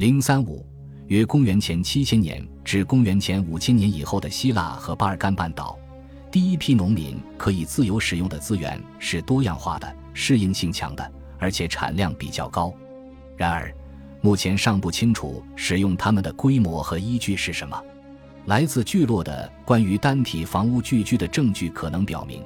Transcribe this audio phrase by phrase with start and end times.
[0.00, 0.64] 零三五，
[1.08, 5.78] 约公元前七千年至公元前五千年以后的希腊和巴尔干半岛，
[6.32, 12.72] 第一批农民可以自由使用的资源是多样化的、适应性强的，而且产量比较高。
[13.36, 13.70] 然而，
[14.22, 17.78] 目前尚不清楚使用它们的规模和依据是什么。
[18.46, 22.42] 来自聚落的关于单体房屋聚居的证据可能表明，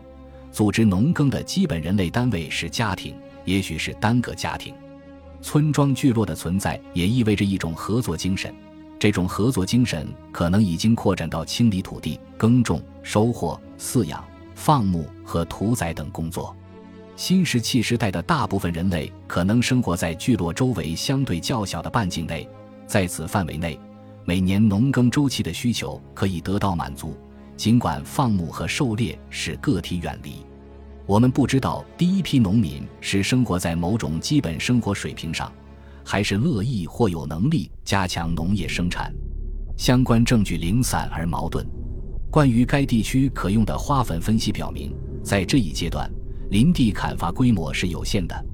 [0.51, 3.15] 组织农耕的基本人类单位是家庭，
[3.45, 4.75] 也许是单个家庭。
[5.45, 8.53] 村庄聚落的存在也意味着一种合作精神，
[8.99, 16.57] 这种合作精神可能已经扩展到清理土地、耕种、收获、饲养、放牧和屠宰等工作。
[17.15, 22.49] 新石器时代的大部分人类可能生活在聚落周围相对较小的半径内，
[22.87, 23.79] 在此范围内。
[24.25, 27.15] 每年农耕周期的需求可以得到满足，
[27.55, 30.37] 尽管放牧和狩猎使个体远离。
[31.07, 35.53] 我们不知道第一批农民是生活在某种基本生活水平上，
[36.03, 39.13] 还是乐意或有能力加强农业生产。
[39.77, 41.67] 相关证据零散而矛盾。
[42.31, 46.11] 关于该地区可用的花粉分析表明，在这一阶段，
[46.51, 48.47] 林地砍伐规模是有限的，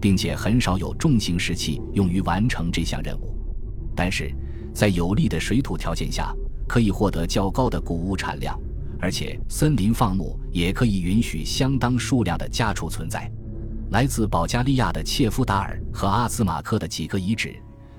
[0.00, 3.36] 并且很少有重型石器用于完成这项任务。
[3.96, 4.32] 但是，
[4.72, 6.32] 在有利的水土条件下，
[6.68, 8.56] 可以获得较高的谷物产量，
[9.06, 13.30] 而且森林放牧也可以允许相当数量的家畜存在。
[13.90, 17.54] 来自保加利亚的切夫达尔和阿兹马克的几个遗址，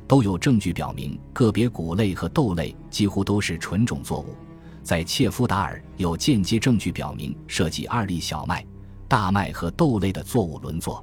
[0.06, 4.36] 都有证据表明，个别谷类和豆类几乎都是纯种作物。
[4.84, 8.66] 在切夫达尔，有间接证据表明，涉及二粒小麦、
[9.08, 11.02] 大麦和豆类的作物轮作。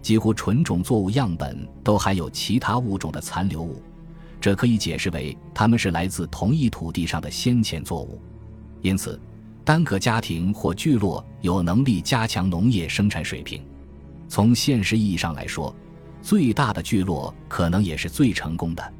[0.00, 3.82] 几乎纯种作物样本都含有其他物种的残留物。
[4.40, 8.22] 这可以解释为它们是来自同一土地上的先前作物，
[8.80, 9.20] 因此，
[9.64, 13.64] 单个家庭或聚落有能力加强农业生产水平。
[14.28, 15.74] 从现实意义上来说，
[16.20, 18.94] 最大的聚落可能也是最成功的。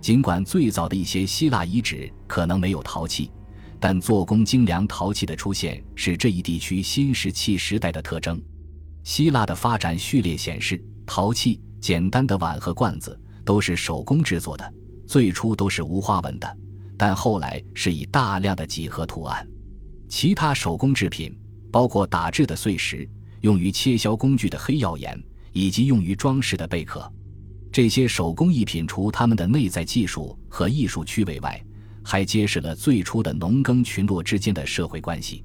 [0.00, 3.30] 尽管最早的一些希腊遗址可能没有陶器，
[3.78, 8.42] 但做工精良陶器的出现是这一地区新石器时代的特征。
[9.04, 14.74] 希腊的发展序列显示，陶器、简单的碗和罐子都是手工制作的。
[15.06, 16.56] 最初都是无花纹的，
[16.96, 19.46] 但后来是以大量的几何图案。
[20.12, 21.34] 其他手工制品
[21.70, 23.08] 包括打制的碎石、
[23.40, 25.18] 用于切削工具的黑曜岩
[25.52, 27.10] 以及用于装饰的贝壳。
[27.72, 31.58] 这些手工艺品除它们的内在技术和艺术趣味外，
[32.04, 35.42] 还揭示了最初的农耕群落之间的社会关系。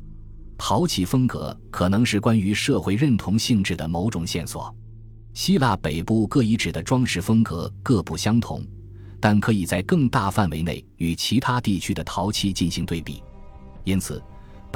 [0.58, 4.76] 陶器风格可能是关于社会认同性质的某种线索。
[5.34, 8.62] 希腊北部各遗址的装饰风格各不相同。
[9.22, 13.24] 但可以在更大范围内与其他地区的陶器进行对比，
[13.86, 14.22] 因此，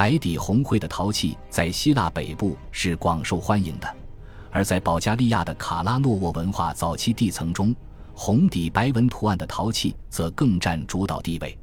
[0.01, 3.87] 白底红灰的陶器在希腊北部是广受欢迎的，
[4.49, 7.75] 而在保加利亚的卡拉诺沃文化早期地层中，
[8.15, 11.55] 红底白纹图案的陶器则更占主导地位。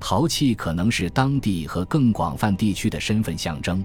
[0.00, 3.84] 陶器可能是当地和更广泛地区的身份象征，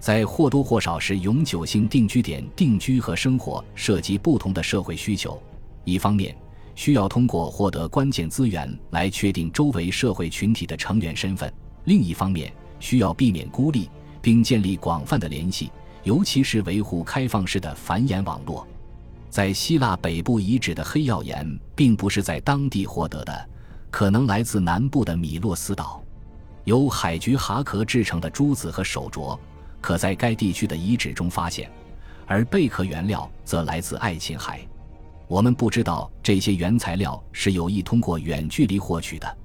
[0.00, 5.38] 在或多或少是永久性定居点定居和生活涉及不同的社会需求，
[5.84, 6.34] 一方面。
[6.74, 11.52] 需要通过获得关键资源来确定周围社会群体的成员身份。
[11.84, 15.70] 另一方面，需要避免孤立，并建立广泛的联系，
[16.04, 18.66] 尤其是维护开放式的繁衍网络。
[19.28, 23.48] 在希腊北部遗址的黑曜岩并不是在当地获得的，
[23.90, 26.02] 可能来自南部的米洛斯岛。
[26.64, 29.38] 由海菊蛤壳制成的珠子和手镯
[29.80, 31.70] 可在该地区的遗址中发现，
[32.26, 34.60] 而贝壳原料则来自爱琴海。
[35.28, 39.36] 我们不知道这些原材料是有意通过远距离获取的，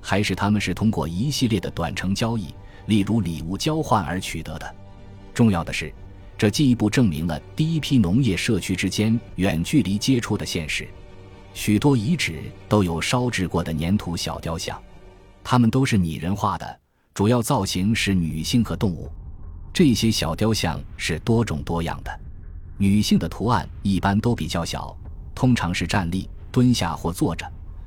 [0.00, 2.54] 还是他们是通过一系列的短程交易，
[2.88, 4.74] 例如礼物交换而取得的。
[5.32, 5.92] 重要的是，
[6.36, 10.88] 这进一步证明了第一批农业社区之间远距离接触的现实。
[11.52, 14.80] 许多遗址都有烧制过的粘土小雕像，
[15.44, 16.80] 它们都是拟人化的，
[17.12, 19.10] 主要造型是女性和动物。
[19.72, 22.20] 这些小雕像是多种多样的，
[22.78, 24.96] 女性的图案一般都比较小。
[25.34, 27.46] 通常是站立、蹲下或坐着，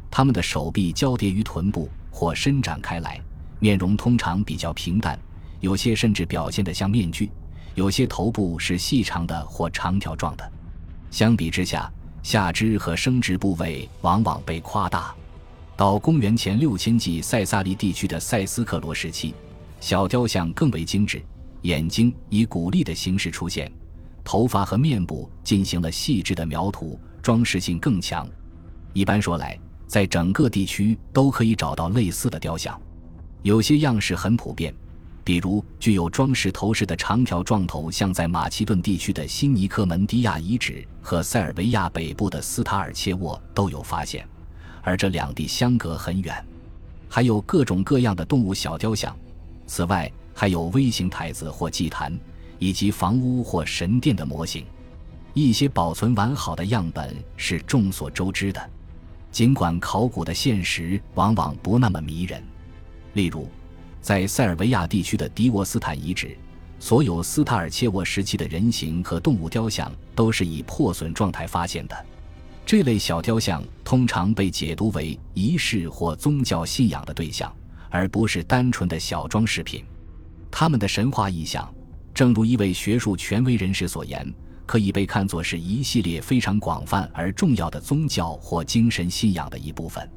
[0.09, 3.19] 他们的手臂交叠于臀部或伸展开来，
[3.61, 5.17] 面容通常比较平淡，
[5.59, 7.31] 有些甚至表现得像面具。
[7.75, 10.51] 有些头部是细长的或长条状的。
[11.09, 11.89] 相比之下，
[12.23, 15.15] 下肢和生殖部位往往被夸大。
[15.77, 19.33] 到公元前六千纪塞萨利地区的塞斯克罗时期，
[19.79, 21.21] 小雕像更为精致，
[21.61, 23.71] 眼睛以鼓励的形式出现，
[24.23, 26.99] 头发和面部进行了细致的描图。
[27.21, 28.27] 装饰性更强。
[28.93, 29.55] 一般说来，
[29.85, 32.81] 在整个地区都可以找到类似的雕像，
[33.43, 34.71] 有些样式很普遍，
[35.23, 44.27] 比如具有装饰头饰的长条状头像，在马其顿地区的新尼科门迪亚遗址和塞尔维亚北部的斯塔尔切沃都有发现，
[44.83, 46.45] 而这两地相隔很远。
[47.09, 49.17] 还有各种各样的动物小雕像，
[49.65, 52.15] 此外还有微型台子或祭坛，
[52.59, 54.65] 以及房屋或神殿的模型。
[55.33, 58.69] 一些保存完好的样本是众所周知的，
[59.31, 62.43] 尽管考古的现实往往不那么迷人。
[63.13, 63.47] 例如，
[64.01, 66.37] 在塞尔维亚地区的迪沃斯坦遗址，
[66.79, 72.05] 所有斯塔尔切沃时期的人形和动物雕像都是以破损状态发现的。
[72.65, 77.53] 这类小雕像通常被解读为仪式或宗教信仰的对象，
[77.89, 79.83] 而不是单纯的小装饰品。
[80.49, 81.73] 他们的神话意象，
[82.13, 84.33] 正如一位学术权威人士所言。
[84.63, 90.09] 可以被看作是一系列非常广泛而重要的宗教或精神信仰的一部分。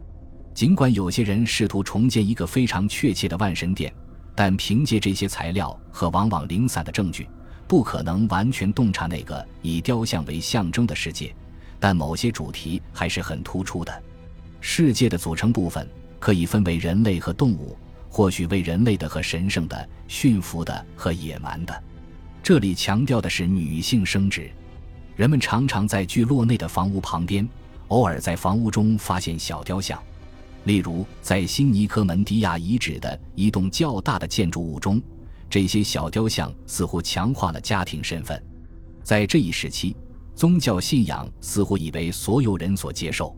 [0.54, 3.92] 尽管有些人试图重建一个非常确切的万神殿，
[4.36, 7.28] 但凭借这些材料和往往零散的证据，
[7.66, 11.34] 不可能完全洞察那个以雕像为象征的世界。
[11.80, 14.02] 但某些主题还是很突出的。
[14.60, 15.86] 世界的组成部分
[16.20, 17.76] 可以分为人类和动物，
[18.08, 21.82] 或许为人类的和神圣的、驯服的和野蛮的。
[22.44, 24.48] 这里强调的是女性生殖。
[25.16, 27.46] 人们常常在聚落内的房屋旁边，
[27.88, 30.00] 偶尔在房屋中发现小雕像。
[30.64, 35.00] 例如，在新尼科门迪亚遗址的一栋较大的建筑物中，
[35.50, 38.42] 这些小雕像似乎强化了家庭身份。
[39.02, 39.94] 在这一时期，
[40.34, 43.36] 宗教信仰似乎已为所有人所接受。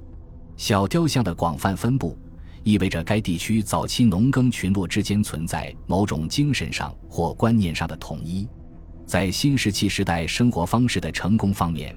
[0.56, 2.17] 小雕像的广泛分布，
[2.62, 8.46] 意味着该地区早期农耕群落之间存在某种精神上或观念上的统一。
[9.05, 11.96] 在新石器时代生活方式的成功方面，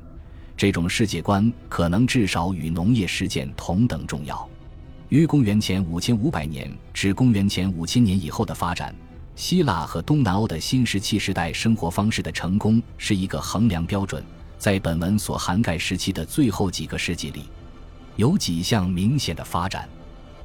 [0.58, 4.49] 这种世界观可能至少与农业实践同等重要。
[5.10, 8.94] 于公元前五千五百年至公元前五千年以后的发展，
[9.36, 14.24] 希腊和东南欧的新石器时代生活方式的成功是一个衡量标准。
[14.60, 17.46] 在本文所涵盖时期的最后几个世纪里，
[18.18, 19.90] 有几项明显的发展。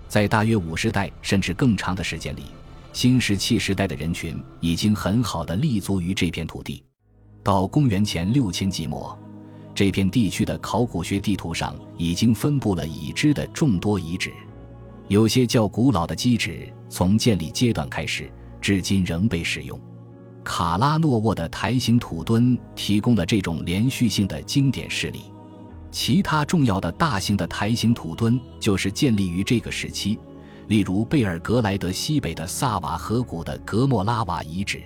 [0.08, 2.44] 在大约五十代甚至更长的时间里。
[2.94, 6.82] 新石器时代的人群已经很好的立足于这片土地。
[7.42, 9.18] 到公元前六千纪末，
[9.74, 14.32] 这片地区的考古学地图上已经分布了已知的众多遗址。
[15.08, 18.30] 有些较古老的基址从建立阶段开始，
[18.60, 19.78] 至今仍被使用。
[20.42, 25.22] 卡拉诺沃的台形土墩提供了这种连续性的经典事例。
[25.90, 30.18] 其他重要的大型的台形土墩就是建立于这个时期。
[30.68, 34.82] 例如贝尔格莱德西北的萨瓦河谷的格莫拉瓦遗址，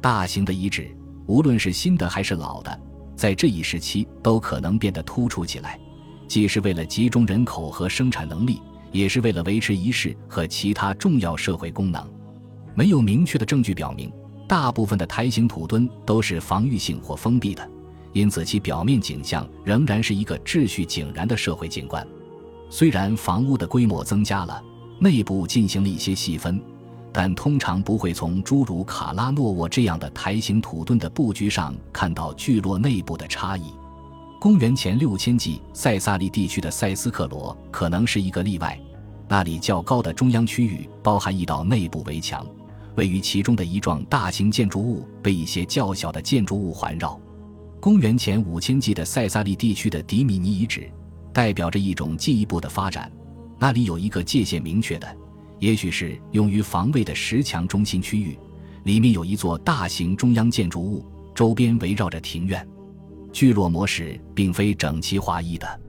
[0.00, 0.96] 大型的遗址，
[1.26, 2.80] 无论是新的还是老的，
[3.16, 5.78] 在这一时期都可能变得突出起来，
[6.28, 8.62] 既是为了集中人口和生产能力，
[8.92, 12.04] 也是为了维持仪式和其他重要社会功能。
[12.74, 14.12] 没有明确的证据表明，
[14.48, 17.68] 大部分的台形土墩都是防御性或封闭的，
[18.12, 22.06] 因此其表面景象仍然是一个秩序井然的社会景观。
[22.68, 24.62] 虽然房屋的规模增加了。
[25.02, 26.60] 内部进行了一些细分，
[27.10, 33.72] 但通常不会从诸如卡拉诺沃这样的台形土墩的布局上看到聚落内部的差异。
[34.40, 38.80] 公元前六千纪塞萨利地区的塞斯克罗可能是一个例外，
[39.28, 42.46] 那里较高的中央区域包含一道内部围墙，
[42.96, 47.20] 位于其中的一幢大型建筑物被一些较小的建筑物环绕。
[47.80, 50.90] 公元前五千纪的塞萨利地区的迪米尼遗址，
[51.34, 53.12] 代表着一种进一步的发展。
[53.58, 55.16] 那里有一个界限明确的，
[55.58, 58.38] 也许是用于防卫的石墙中心区域，
[58.84, 61.04] 里面有一座大型中央建筑物，
[61.34, 62.66] 周边围绕着庭院。
[63.32, 65.80] 聚落模式并非整齐划一的，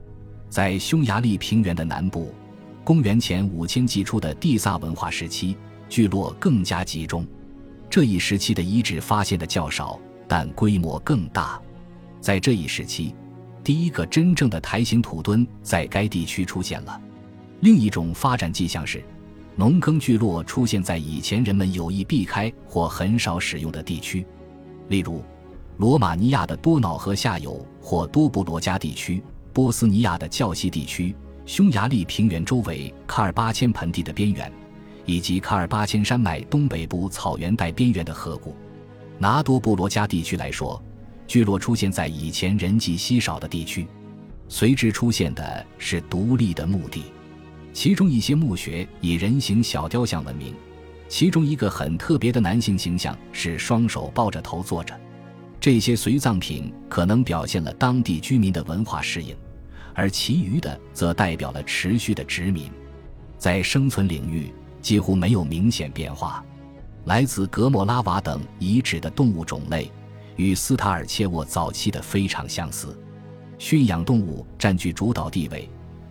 [0.48, 2.32] 在匈牙利平原的南部，
[2.84, 5.56] 公元前五千纪初的蒂萨文化时期，
[5.88, 7.26] 聚落更加集中。
[7.90, 11.60] 这一时期的遗址发现的较少，但规模更大。
[12.20, 13.14] 在这一时期，
[13.64, 17.00] 第一个真正的台形土墩在该地区出现了。
[17.60, 19.04] 另一种发展迹象是，
[19.56, 24.24] 农耕聚落出现在以前人们有意避开或很少使用的地区，
[24.88, 25.22] 例如
[25.82, 29.20] 罗马尼亚的多瑙河下游或多布罗加地区、
[29.52, 31.12] 波斯尼亚的较西地区、
[31.44, 34.52] 匈牙利平原周围卡尔巴阡盆地的边缘，
[35.06, 38.54] 以及卡尔巴阡山脉东北部草原带边缘的河谷。
[39.18, 40.80] 拿多布罗加地区来说，
[41.26, 43.84] 聚落出现在以前人迹稀少的地区，
[44.46, 47.06] 随之出现的是独立的墓地。
[47.72, 50.54] 其中一些墓穴以人形小雕像闻名，
[51.08, 54.96] 其中一个很特别的男性形象是双手抱着头坐着。
[55.62, 59.32] 这些随葬品可能表现了当地居民的文化适应，
[59.94, 62.68] 而其余的则代表了持续的殖民。
[63.38, 66.44] 在生存领域几乎没有明显变化。
[67.04, 69.88] 来自格莫拉瓦等遗址的动物种类
[70.34, 72.98] 与斯塔尔切沃早期的非常相似，
[73.56, 75.70] 驯养动物占据主导地位。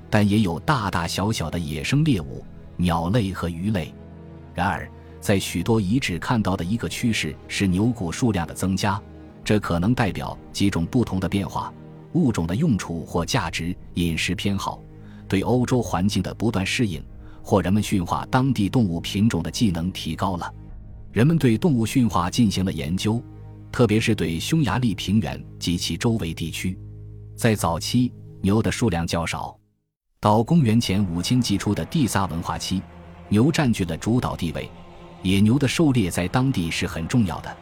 [0.09, 2.41] 但也有大大小小的野生猎物、
[2.77, 3.93] 鸟类和鱼类。
[4.53, 4.89] 然而，
[5.19, 9.01] 在许多遗址看到的一个趋势是牛骨数量的增加，
[9.43, 11.73] 这可能代表几种不同的变化：
[12.13, 14.81] 物种的用处或价值、饮食偏好、
[15.27, 17.03] 对欧洲环境的不断适应，
[17.43, 20.53] 或人们驯化当地动物品种的技能提高了。
[21.11, 23.21] 人们对动物驯化进行了研究，
[23.71, 26.77] 特别是对匈牙利平原及其周围地区。
[27.35, 29.57] 在早期，牛的数量较少。
[30.19, 32.81] 到公元前五千纪初的蒂萨文化期，
[33.27, 34.69] 牛占据了主导地位。
[35.23, 37.57] 野牛的狩猎在当地是很重要的，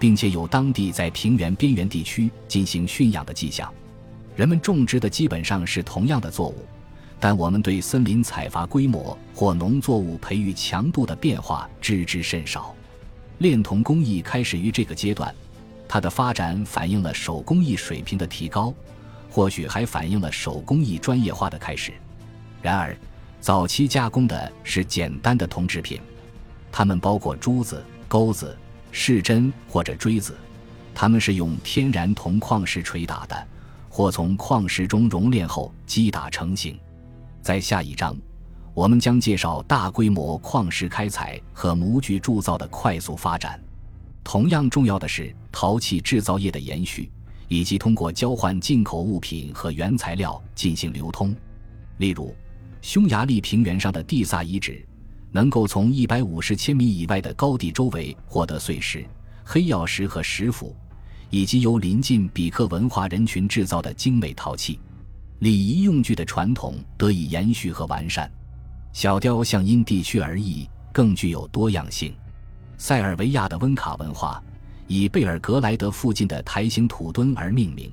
[0.00, 3.72] 并且有当地在平原边缘地区进行驯养的迹象。
[4.34, 6.64] 人们种植的基本上是同样的作物，
[7.20, 12.74] 但我们对森林采伐规模或农作物培育强度的变化知之甚少。
[13.38, 15.34] 炼铜工艺开始于这个阶段，
[15.86, 18.72] 它的发展反映了手工艺水平的提高，
[19.30, 21.92] 或许还反映了手工艺专业化的开始。
[22.62, 22.96] 然而，
[23.40, 26.00] 早期加工的是简单的铜制品，
[26.72, 28.56] 它们包括珠子、钩子、
[28.90, 30.36] 饰针或者锥子，
[30.94, 33.48] 它们是用天然铜矿石锤打的，
[33.88, 36.78] 或从矿石中熔炼后击打成型。
[37.42, 38.16] 在下一章。
[38.72, 43.60] 我们将介绍大规模矿石开采和模具铸造的快速发展。
[44.22, 47.10] 同样重要的是陶器制造业的延续，
[47.48, 51.34] 以及通过交换进口物品和原材料进行流通。
[51.98, 52.32] 例如，
[52.80, 54.86] 匈牙利平原上的蒂萨遗址
[55.32, 59.04] 能够从一百五十千米以外的高地周围获得碎石、
[59.44, 60.74] 黑曜石和石斧，
[61.30, 64.78] 以及由临近比克文化人群制造的精美陶器。
[65.38, 68.30] 礼仪用具的传统得以延续和完善。
[68.92, 72.12] 小雕像因地区而异，更具有多样性。
[72.76, 74.42] 塞尔维亚的温卡文化
[74.86, 77.90] 以贝尔格莱德附近的台形土墩而命名，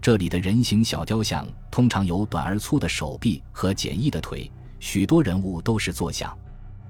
[0.00, 6.36] 这里的人形小雕像通常有短而粗的手臂和简易的腿，许多人物都是坐像，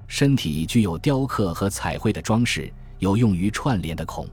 [0.09, 4.27] 身体具有雕刻和彩绘的装饰，有用于串联的孔。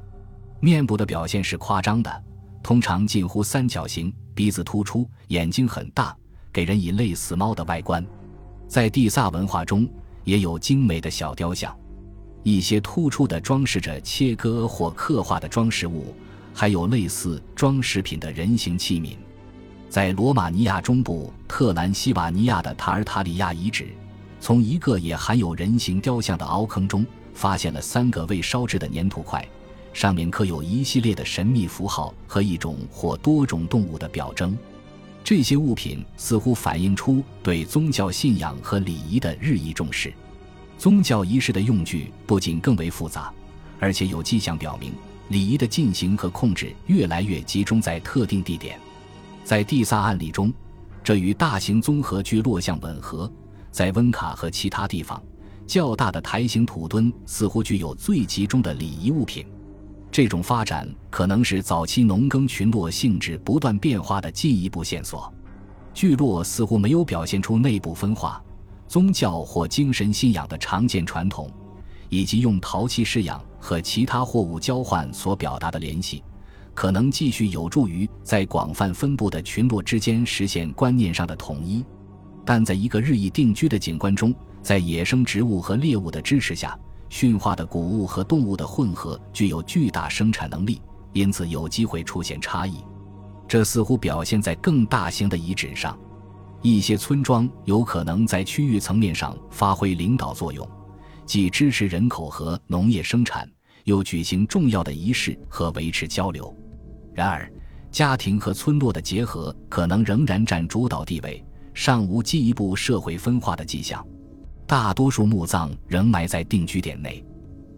[0.62, 2.24] 面部的表现是夸张的，
[2.64, 6.16] 通常近乎三角形，鼻子突出，眼睛很大，
[6.52, 8.04] 给人以类似猫的外观。
[8.68, 9.88] 在蒂萨文化中，
[10.24, 11.78] 也有精美的小雕像，
[12.42, 16.16] 一些突出的装饰着切割或刻画的装饰物，
[16.54, 19.16] 还有类似装饰品的人形器皿。
[19.90, 23.90] 在罗马尼亚中部特兰西瓦尼亚的塔尔塔里亚遗址，
[24.40, 29.44] 从一个也含有人形雕像的凹坑中，发现了三个未烧制的粘土块，
[29.92, 34.56] 上面刻有一系列的神秘符号和一种或多种动物的表征。
[35.24, 40.14] 这些物品似乎反映出对宗教信仰和礼仪的日益重视。
[40.78, 43.34] 宗教仪式的用具不仅更为复杂，
[43.80, 44.94] 而且有迹象表明，
[45.30, 48.80] 礼仪的进行和控制越来越集中在特定地点。
[49.44, 50.54] 在蒂萨案例中，
[51.04, 53.32] 这与大型综合聚落相吻合。
[53.76, 55.22] 在温卡和其他地方，
[55.68, 59.46] 较大的台形土墩似乎具有最集中的礼仪物品。
[60.10, 65.30] 这种发展可能是早期农耕群落性质不断变化的进一步线索。
[65.94, 68.42] 聚落似乎没有表现出内部分化、
[68.88, 71.52] 宗教或精神信仰的常见传统，
[72.08, 76.24] 以及用陶器饲养和其他货物交换所表达的联系，
[76.74, 81.84] 可能继续有助于在广泛分布的群落之间实现观念上的统一。
[82.46, 86.78] 但在一个日益定居的景观中，在野生植物和猎物的支持下。
[87.08, 90.82] 驯化的谷物和动物的混合具有巨大生产能力，
[91.14, 92.84] 因此有机会出现差异。
[93.48, 95.98] 这似乎表现在更大型的遗址上。
[96.62, 100.68] 一些村庄有可能在区域层面上发挥领导作用，
[101.26, 103.48] 既支持人口和农业生产，
[103.84, 106.54] 又举行重要的仪式和维持交流。
[107.14, 107.50] 然而，
[107.92, 114.04] 家庭和村落的结合可能仍然占主导地位，尚无进一步社会分化的迹象。
[114.66, 117.24] 大多数墓葬仍埋在定居点内，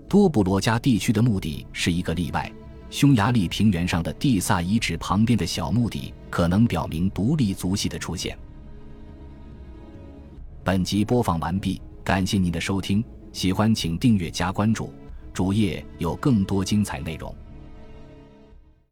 [0.08, 2.50] 多布罗加地区的墓地是一个例外。
[2.90, 8.38] 匈牙利平原上的蒂萨遗址旁边的小墓地可能表明独立族系的出现。
[10.64, 14.94] 本集播放完毕，感谢您的收听，喜欢请订阅加关注，
[15.34, 17.36] 主页有更多精彩内容。